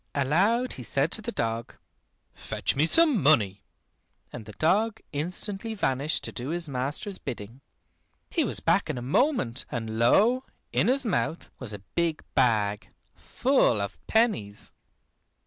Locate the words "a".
8.97-9.03, 11.71-11.83